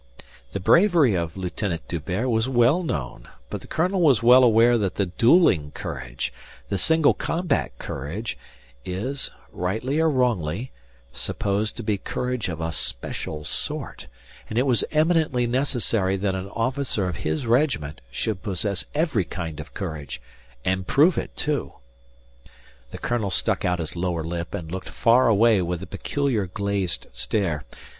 The 0.53 0.59
bravery 0.59 1.13
of 1.13 1.37
Lieutenant 1.37 1.87
D'Hubert 1.87 2.27
was 2.27 2.49
well 2.49 2.81
known; 2.81 3.27
but 3.51 3.61
the 3.61 3.67
colonel 3.67 4.01
was 4.01 4.23
well 4.23 4.43
aware 4.43 4.75
that 4.79 4.95
the 4.95 5.05
duelling 5.05 5.69
courage, 5.75 6.33
the 6.69 6.79
single 6.79 7.13
combat 7.13 7.77
courage, 7.77 8.35
is, 8.83 9.29
rightly 9.51 9.99
or 9.99 10.09
wrongly, 10.09 10.71
supposed 11.13 11.77
to 11.77 11.83
be 11.83 11.99
courage 11.99 12.49
of 12.49 12.59
a 12.61 12.71
special 12.71 13.45
sort; 13.45 14.07
and 14.49 14.57
it 14.57 14.65
was 14.65 14.83
eminently 14.89 15.45
necessary 15.45 16.17
that 16.17 16.33
an 16.33 16.49
officer 16.49 17.07
of 17.07 17.17
his 17.17 17.45
regiment 17.45 18.01
should 18.09 18.41
possess 18.41 18.85
every 18.95 19.23
kind 19.23 19.59
of 19.59 19.75
courage 19.75 20.19
and 20.65 20.87
prove 20.87 21.15
it, 21.15 21.37
too. 21.37 21.73
The 22.89 22.97
colonel 22.97 23.29
stuck 23.29 23.63
out 23.65 23.77
his 23.77 23.95
lower 23.95 24.23
lip 24.23 24.55
and 24.55 24.71
looked 24.71 24.89
far 24.89 25.27
away 25.27 25.61
with 25.61 25.83
a 25.83 25.85
peculiar 25.85 26.47
glazed 26.47 27.05
stare. 27.11 27.65